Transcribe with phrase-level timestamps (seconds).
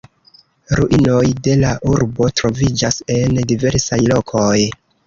[0.79, 4.57] Ruinoj de la urbo troviĝas en diversaj lokoj.